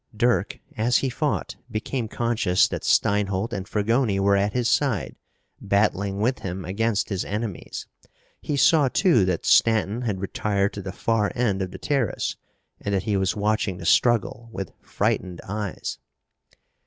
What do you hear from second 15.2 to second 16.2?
eyes.